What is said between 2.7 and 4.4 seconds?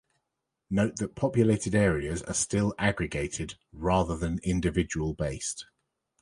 aggregated rather than